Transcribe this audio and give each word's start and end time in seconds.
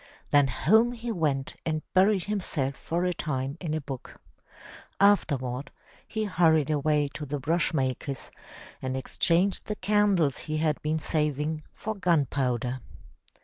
Then 0.31 0.47
home 0.47 0.93
he 0.93 1.11
went 1.11 1.57
and 1.63 1.83
buried 1.93 2.23
himself 2.23 2.75
for 2.75 3.05
a 3.05 3.13
time 3.13 3.55
in 3.61 3.75
a 3.75 3.79
book. 3.81 4.19
Afterward 4.99 5.69
he 6.07 6.23
hurried 6.23 6.71
away 6.71 7.07
to 7.13 7.23
the 7.23 7.39
brush 7.39 7.71
maker's 7.71 8.31
and 8.81 8.97
exchanged 8.97 9.67
the 9.67 9.75
candles 9.75 10.39
he 10.39 10.57
had 10.57 10.81
been 10.81 10.97
saving 10.97 11.61
for 11.75 11.93
gun 11.93 12.25
powder. 12.25 12.79